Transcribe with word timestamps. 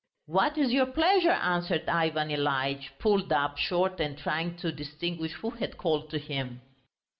"What 0.25 0.57
is 0.57 0.71
your 0.73 0.87
pleasure?" 0.87 1.29
answered 1.29 1.87
Ivan 1.87 2.29
Ilyitch, 2.31 2.89
pulled 2.97 3.31
up 3.31 3.59
short 3.59 3.99
and 3.99 4.17
trying 4.17 4.57
to 4.57 4.71
distinguish 4.71 5.33
who 5.33 5.51
had 5.51 5.77
called 5.77 6.09
to 6.09 6.17
him. 6.17 6.61